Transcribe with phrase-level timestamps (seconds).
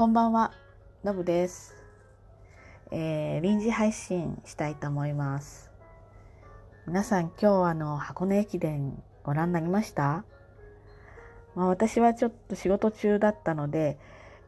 [0.00, 0.52] こんばんは、
[1.04, 1.76] のぶです。
[2.90, 5.70] えー臨時配信したいと思います。
[6.86, 10.24] 皆さん今日あの箱根駅伝ご覧になりました？
[11.54, 13.98] まあ私はちょっと仕事中だったので、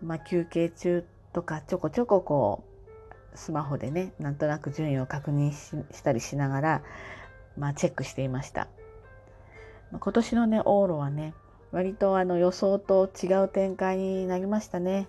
[0.03, 1.05] まあ休憩中
[1.35, 2.65] とかちょこちょここ
[3.35, 6.83] うスマホでね、なんとなく順位を確認ししたりしながら、
[7.59, 8.69] まあチェックしていました。
[9.91, 11.35] まあ今年のね、往路はね、
[11.73, 15.09] 割とあの予想と違う展開になりましたね。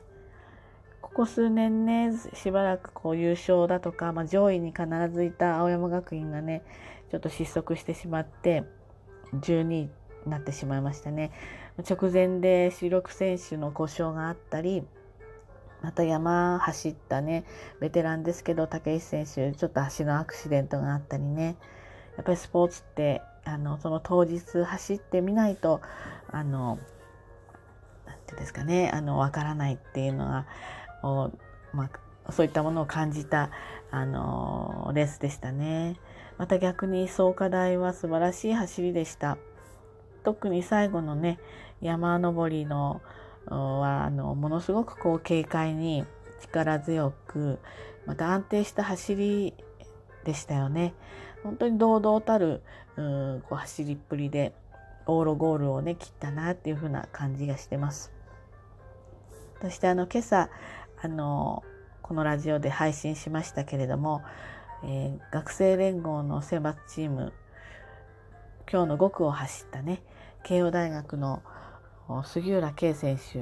[1.13, 6.63] ここ数年ね、しばらくこう優勝だとか、まあ、上位に必ずいた青山学院がね、
[7.11, 8.63] ちょっと失速してしまって、
[9.33, 9.89] 12位に
[10.25, 11.31] なってしまいましたね。
[11.87, 14.83] 直前で主力選手の故障があったり、
[15.83, 17.45] また山走ったね、
[17.79, 21.57] ベテランですけど、武井選手、ちょっと足のアクシデントがあったりね、
[22.17, 25.79] やっぱりスポーツって、あの、その当日走ってみないと、
[26.31, 26.79] あの、
[28.07, 30.47] なんていうんですかね、あの、わからないっていうのが、
[31.03, 31.31] お
[31.73, 31.89] ま
[32.25, 33.51] あ、そういったものを感じた、
[33.91, 35.99] あのレースでしたね。
[36.37, 39.37] また逆に創価大は素晴らしい走りでした。
[40.23, 41.37] 特に最後のね、
[41.81, 43.01] 山登りの
[43.45, 46.05] は、あの、ものすごくこう軽快に
[46.41, 47.59] 力強く、
[48.05, 49.53] また安定した走り
[50.23, 50.93] でしたよね。
[51.43, 52.63] 本当に堂々たる、
[52.95, 54.53] うこう走りっぷりで、
[55.05, 58.13] 往路ゴールをね、切ったなっていう風な感じがしてます。
[59.61, 60.49] そしてあの、今朝、
[61.03, 61.63] あの、
[62.01, 64.21] このラジオで配信しましたけれども、
[64.85, 67.33] えー学生連合の選抜チーム、
[68.71, 70.01] 今日の5区を走ったね、
[70.43, 71.43] 慶応大学の
[72.23, 73.39] 杉浦圭選手。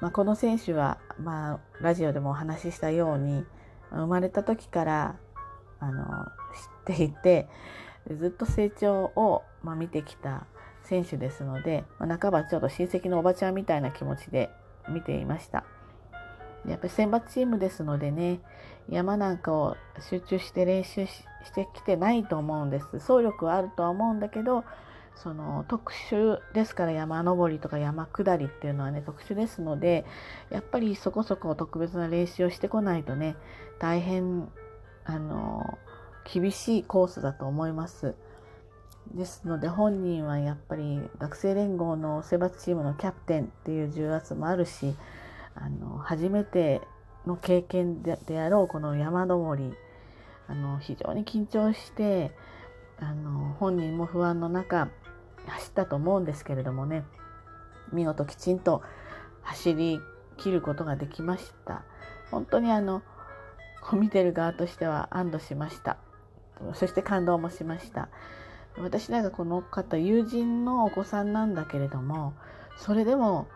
[0.00, 3.44] まあ、この選手は、まあ、ラジオでもお話ししたように、
[3.92, 5.16] 生まれた時から、
[5.78, 6.02] あの、
[6.86, 7.48] 知っていて、
[8.10, 10.46] ずっと成長を、まあ、見てきた
[10.82, 14.50] 選手ですので、まあ、半ばちょっと親戚のおばちゃんみたいな気持ちで
[14.88, 15.64] 見ていました。
[16.66, 18.40] やっぱり選抜チームですのでね、
[18.88, 22.86] 山なんかを集中して練習してきてないと思うんです。
[22.98, 24.64] 走力はあるとは思うんだけど、
[25.14, 30.04] その特殊ですから山登りとか山下りっていうのはね、特殊ですので、
[30.50, 33.36] やっぱりそこそこ特別な練習をしてこないとね、
[33.78, 34.48] 大変、
[35.04, 35.78] あの、
[36.32, 38.14] 厳しいコースだと思います。
[39.14, 44.94] ですので本人はやっぱり学生連合の選抜チームのキャプテンっていう重圧もあるし、
[45.54, 46.80] あの、初めて
[47.26, 49.74] の経験でであろうこの山登り、
[50.48, 52.32] あの、非常に緊張して、
[52.98, 54.88] あの、本人も不安の中、
[55.46, 57.04] 走ったと思うんですけれどもね、
[57.92, 58.82] 見事きちんと
[59.42, 60.00] 走り
[60.36, 61.84] 切ることができました。
[62.30, 63.02] 本当にあの、
[63.82, 65.98] こう見てる側としては安堵しました。
[66.74, 68.08] そして感動もしました。
[68.78, 72.34] 私なんかこの方、友人のお子さんなんだけれども、
[72.78, 73.48] それでも、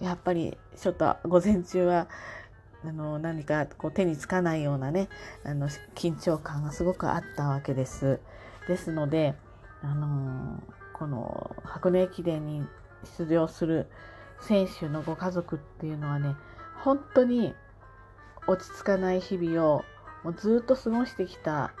[0.00, 2.08] やっぱりちょっと午前中は、
[2.84, 5.08] あの、何かこう手につかないようなね、
[5.44, 8.20] あの、緊張感がすごくあったわけです。
[8.68, 9.34] ですので、
[9.82, 10.62] あの、
[10.92, 12.66] この箱根駅伝に
[13.18, 13.86] 出場する
[14.40, 16.36] 選手のご家族っていうのはね、
[16.82, 17.54] 本当に
[18.46, 19.84] 落ち着かない日々を
[20.22, 21.72] もうずっと過ごしてきた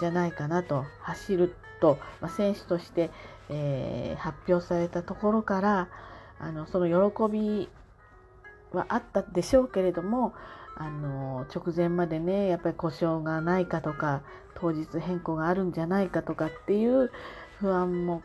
[0.00, 3.10] じゃないかなと走ると、まあ、選手として、
[3.48, 5.88] えー発表されたところから
[6.44, 7.70] あのその喜び
[8.72, 10.34] はあったでしょうけれども
[10.76, 14.22] あの直前までねやっぱり故障がないかとか
[14.54, 17.10] 当日変更があるんじゃないかとかっていう
[17.60, 18.22] 不安も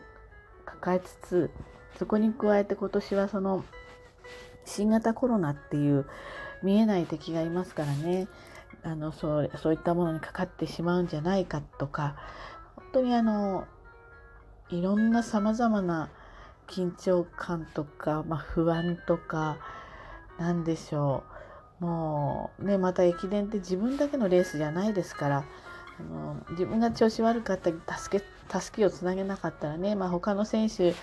[0.65, 1.51] 抱えつつ
[1.97, 3.63] そこに加えて今年はその
[4.65, 6.05] 新型コロナっていう
[6.61, 8.27] 見えない敵がいますからね。
[8.81, 12.15] あのそうそういったものにかかってしまうんじゃないかとか
[12.77, 13.67] 本当にあの
[14.69, 16.09] いろんなさまざまな
[16.69, 19.57] 緊張感とか、まあ、不安とか
[20.37, 21.23] なんでしょ
[21.81, 21.85] う。
[21.85, 25.45] もうねまた駅伝って自分だけのレースじゃないですから
[25.99, 30.93] あの自分が調子悪かったり助け助けをつなげなかったらね、まあ、他の選手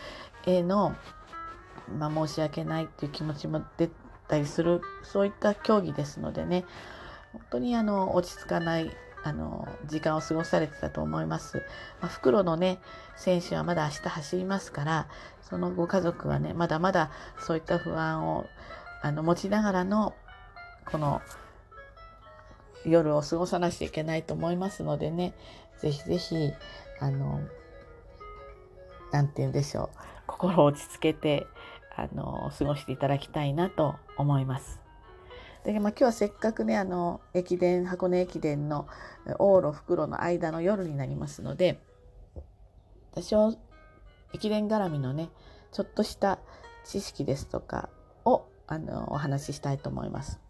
[0.44, 0.94] への、
[1.98, 3.88] まあ、申し訳ないっていう気持ちも出
[4.28, 6.64] たりするそういった競技ですのでね
[7.32, 8.90] 本当にあの落ち着かない
[9.26, 11.56] あの時間を過ごされてたと思います。
[12.00, 12.78] まあ、袋のね
[13.16, 15.08] 選手はまだ明日走りますから
[15.42, 18.46] そのご家族はねまだまだそういった不安を
[19.02, 20.14] あの持ちながらの
[20.84, 21.22] この
[22.84, 25.34] 夜を過ごさなきゃいけないと思いますのでね
[25.80, 26.52] ぜひぜひ
[27.00, 27.40] あの
[29.10, 29.98] なんて言うんでしょう
[30.28, 31.48] 心を落ち着けて
[31.96, 34.85] あの過ごしていただきたいなと思います。
[35.72, 38.86] で、まあ、今日はせっかくねあの駅伝箱根駅伝の
[39.38, 41.82] 往路袋の間の夜になりますので
[43.12, 43.56] 多少
[44.32, 45.28] 駅伝絡みのね
[45.72, 46.38] ちょっとした
[46.84, 47.88] 知識ですとか
[48.24, 50.40] をあのお話ししたいと思います。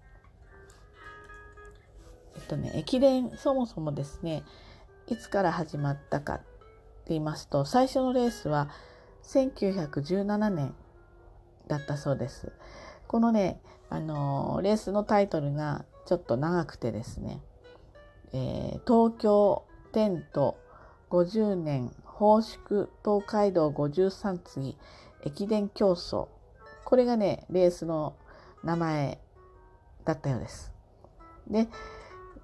[2.35, 4.45] えっとね駅伝そもそもですね
[5.07, 6.45] いつから始まったかって
[7.09, 8.69] 言いますと最初のレースは
[9.23, 10.75] 1917年
[11.69, 12.53] だったそうです。
[13.09, 17.41] このねあのレースのタイトルがちょっと長くてですね、
[18.33, 20.57] えー、東京テント
[21.11, 24.77] 50年奉祝東海道53次
[25.25, 26.29] 駅伝競争。
[26.85, 28.15] これがねレースの
[28.63, 29.19] 名前
[30.05, 30.73] だったようです。
[31.49, 31.69] で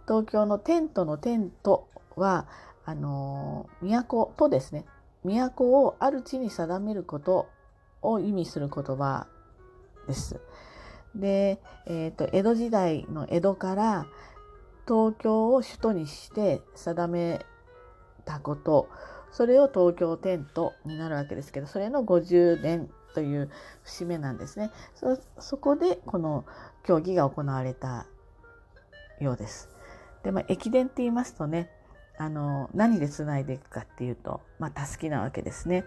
[0.06, 2.46] 東京のテントのテントは
[2.84, 4.84] あの都とですね。
[5.24, 7.48] 都をある地に定めること
[8.02, 9.28] を意味する言葉
[10.06, 10.40] です。
[11.14, 14.06] で、えーと、江戸時代の江戸から
[14.86, 17.44] 東京を首都にして定め
[18.24, 18.88] たこと
[19.30, 23.50] それを東京テントになるわけですけどそれの50年という
[23.82, 26.44] 節目なんですねそそこでこの
[26.84, 28.06] 競技が行われた
[29.20, 29.68] ようです。
[30.24, 31.68] でまあ、駅伝って言いますとね
[32.16, 35.84] あの何でつないでいくかっていうとまあたすきなわけですね。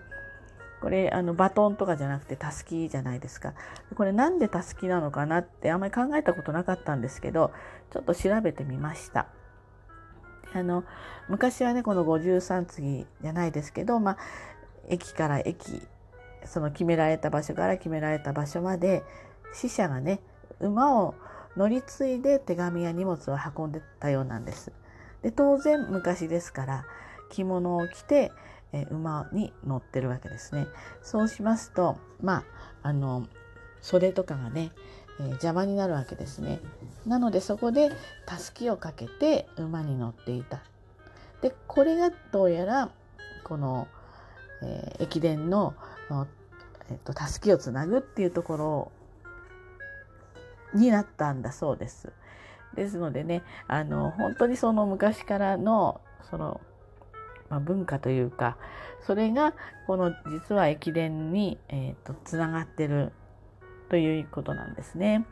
[0.81, 3.53] これあのバトンとかじゃなくてたすきじゃないですか。
[3.95, 7.51] これなんでたすきなのかなってあんまり考えたことなかったんですけど
[7.91, 9.27] ちょっと調べてみました。
[10.53, 10.83] あの
[11.27, 14.17] 昔はねこの53次じゃないですけど、まあ、
[14.87, 15.81] 駅から駅
[16.45, 19.03] その決められた場所から決められた場所まで
[19.53, 20.21] 死者がね
[20.59, 21.15] 馬を
[21.57, 24.71] 乗り継いで手紙や荷物を運んでたようなんです。
[25.23, 26.85] で当然昔ですから
[27.29, 28.31] 着物を着て
[28.75, 30.67] え馬に乗ってるわけですね。
[31.01, 32.43] そうしますとま
[32.81, 33.25] ああの
[33.81, 34.71] 袖とかがね、
[35.19, 36.59] えー、邪魔になるわけですね。
[37.05, 37.89] なのでそこで
[38.25, 40.61] たすきをかけて馬に乗っていた。
[41.41, 42.89] でこれがどうやら
[43.43, 43.87] この、
[44.61, 45.73] えー、駅伝の
[46.89, 48.91] えっと、たすきをつなぐっていうところ
[50.75, 52.11] になったんだそうです。
[52.75, 56.59] ですのでねあの本当にその昔からのその
[57.55, 58.57] まあ、文化というか
[59.07, 59.53] それが
[59.87, 63.13] この実は駅伝に、えーと、つながってる
[63.89, 65.25] ということなんですね。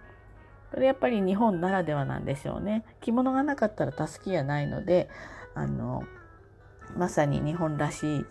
[0.72, 2.86] これやっぱり日本ならではなんでしょうね。
[3.02, 5.10] 着物がなかったらたすきがないので
[5.54, 6.04] あの
[6.96, 8.26] まさに日本らしい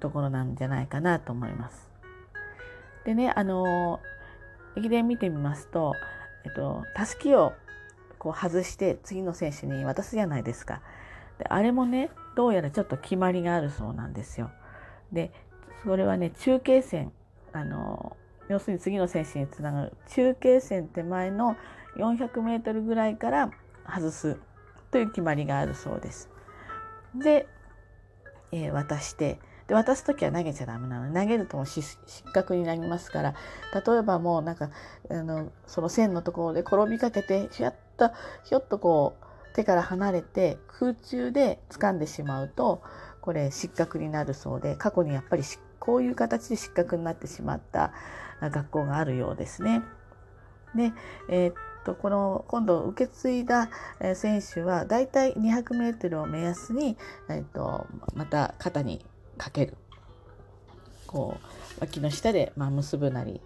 [0.00, 1.90] ところなんじゃないかなと思います。
[3.04, 4.00] でねあの
[4.76, 5.92] 駅伝見てみますと、
[6.44, 7.52] えっと、たすきを
[8.18, 10.80] こう外して次の選手に渡すじゃないですか。
[11.38, 14.50] であれもねどうやらちょっと決まりがあるそうなんですよ。
[15.12, 15.32] で
[15.82, 17.12] それはね中継線
[17.52, 18.16] あの
[18.48, 21.56] 要するに次の選手につながる中継線手前の
[21.96, 23.50] 400m ぐらいから
[23.86, 24.38] 外す
[24.90, 26.30] という決まりがあるそうです。
[27.14, 27.46] で、
[28.52, 31.96] えー、渡してで渡す時は投げちゃダメなの投げるとも失
[32.34, 33.34] 格になりますから
[33.72, 34.70] 例えばもうなんか
[35.10, 38.10] あのその線のところで転びかけてひょっと
[38.44, 39.23] ひょっとこう
[39.54, 42.82] 手から離れて空中で掴んでしまうと
[43.20, 45.42] これ失格になるそうで過去にやっぱり
[45.78, 47.92] こういう形で失格になってしまった
[48.40, 49.82] 学校があるようですね。
[50.74, 50.92] で、
[51.28, 51.54] えー、っ
[51.84, 53.70] とこの今度受け継いだ
[54.14, 56.96] 選手はだいたい 200m を目安に、
[57.28, 59.04] えー、っとまた肩に
[59.38, 59.76] かける
[61.06, 63.40] こう脇の下で、まあ、結ぶなり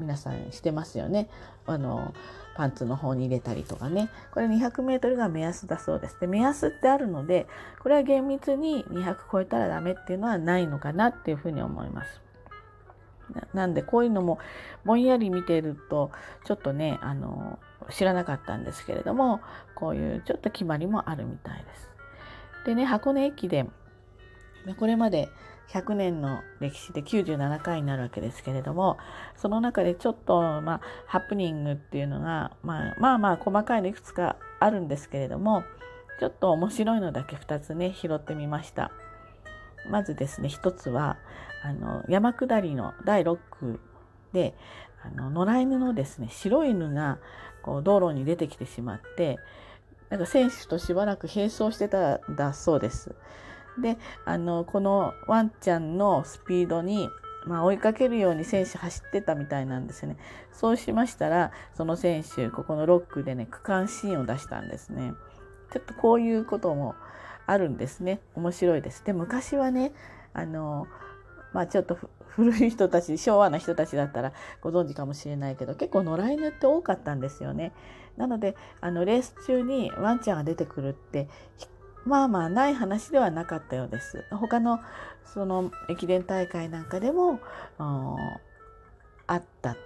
[0.00, 1.28] 皆さんしてますよね。
[1.66, 2.14] あの
[2.54, 4.08] パンツの方に入れたりとかね。
[4.32, 6.20] これ 200m が目安だそうです。
[6.20, 7.46] で目安ってあるので
[7.80, 12.20] これは厳密に200超えたらダメっていうのはないのかなっていうふうに思います。
[13.54, 14.38] なんでこういうのも
[14.84, 16.10] ぼんやり見てると
[16.44, 17.58] ちょっとねあの
[17.90, 19.40] 知らなかったんですけれども
[19.74, 21.88] こういうちょっと決まりもあるみたいです。
[22.66, 23.72] でね箱根駅伝。
[24.78, 25.28] これまで
[25.72, 28.98] 100年の歴史で97回になるわけですけれども
[29.36, 35.64] その中でちょっと、まあ、ハプニングっていうのが、まあ、まあまあ細かいのいくつかあるんですけれども
[36.20, 38.92] ちょっと面白いのだけ2つね拾ってみました。
[39.90, 41.18] まずですね1つは
[41.64, 43.80] あの山下りの第6区
[44.32, 44.54] で
[45.02, 47.18] あの野良犬のですね白い犬が
[47.62, 49.38] こう道路に出てきてしまって
[50.10, 53.14] なんか選手としばらく並走してたんだそうです。
[53.80, 57.08] であのこのワンちゃんのスピードに、
[57.46, 60.16] まあ、追いかけるように選手走ってたみたいなんですね。
[60.52, 65.14] そうしましたらその選手ここの6区でね区間新を出したんですね。
[65.72, 66.94] ちょっとこういうことも
[67.46, 68.20] あるんですね。
[68.34, 69.04] 面白いです。
[69.04, 69.92] で昔はね
[70.34, 70.86] あの
[71.52, 71.98] まあちょっと
[72.32, 77.72] 古い人たち昭和な人たちだったらご存知かもしれないけど結構野良犬って多かったんですよね。
[78.16, 81.28] なのであのレース中にワンちゃんが出てくるって
[82.04, 84.24] まあまあない話ではなかったようです。
[84.30, 84.80] 他の
[85.24, 87.40] その駅伝大会なんかでも
[87.78, 89.76] あったっ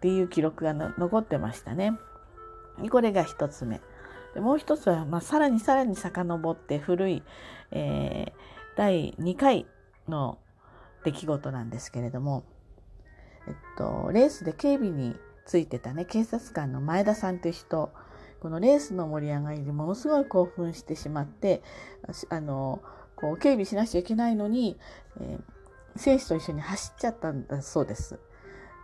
[0.00, 1.98] ていう記録が残ってましたね。
[2.90, 3.80] これが1つ目。
[4.34, 7.22] でもう一つは、まあ、さらにさらに遡って古い、
[7.72, 8.32] えー、
[8.76, 9.66] 第2回
[10.06, 10.38] の
[11.04, 12.44] 出来事なんですけれども、
[13.46, 17.90] えっと、レースで警備についてたね警察官の前田さんという人
[18.40, 21.62] このレースの盛り上がりでものすごい興奮してしまって
[22.28, 22.82] あの
[23.16, 24.78] こう警備しなくちゃいけないのに、
[25.20, 28.18] えー、選手と一緒に走っちゃったんだそうです。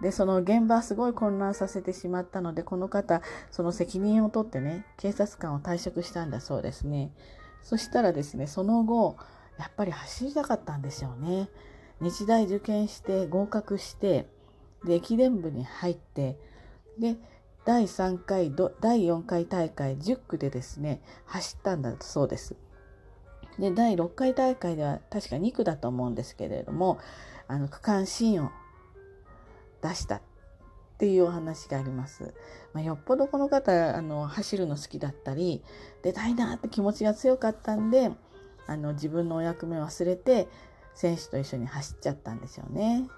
[0.00, 7.12] でその現場すごい混乱させてしまったのでこの方その責任を取ってね警察官を退職したんだそうですね
[7.62, 9.16] そしたらですねその後
[9.56, 11.48] やっぱり走りたかったんでしょうね
[12.00, 14.26] 日大受験して合格して
[14.84, 16.38] で駅伝部に入って
[16.98, 17.16] で
[17.64, 22.56] 第3回第4回大会10区でですね走ったんだそうです。
[23.58, 26.98] で第6回大会では確か2区だと思うんですけれども
[27.46, 28.50] あの区間新を
[29.80, 30.20] 出したっ
[30.98, 32.34] ていうお話があります。
[32.72, 35.62] まあ、よっぽどこの方あの走るの好きだったり
[36.02, 38.10] 出たいなって気持ちが強かったんで
[38.66, 40.48] あの自分のお役目忘れて
[40.94, 43.08] 選手と一緒に走っちゃったんでしょうね。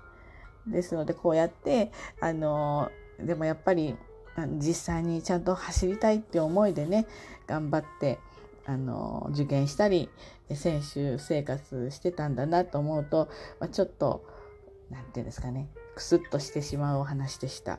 [0.67, 3.97] ですのでこうやってあのでもやっぱり
[4.59, 7.07] 実際にちゃんと走りたいって思いでね
[7.47, 8.19] 頑張って
[8.67, 10.11] あの受験したり
[10.53, 13.29] 選手生活してたんだなと思うと、
[13.61, 14.25] まあ、ちょっと
[14.91, 17.79] 何て言うんですかねクスッとしてしまうお話でした。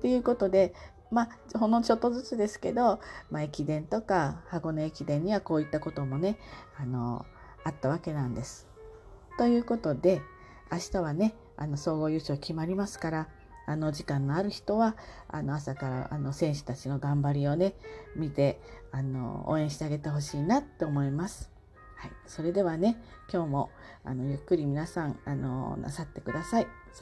[0.00, 0.72] ということで
[1.10, 6.38] まあほんのちょっとずつですけど、まあ、駅伝とか箱根駅伝にはこういったこともね
[6.78, 7.26] あの
[7.64, 8.68] あったわけなんです。
[9.36, 10.22] ということで
[10.70, 13.28] 明日はねあの総合優勝決まりますから
[13.68, 14.96] あの時間のある人は
[15.28, 17.74] あの朝からあの選手たちの頑張りをね
[18.16, 18.60] 見て
[18.92, 21.50] あの応援してあげてほしいなって思います。
[21.96, 22.96] はい、それではね
[23.30, 23.70] 今日も
[24.04, 26.66] あのゆっくり皆さんあのなさってください。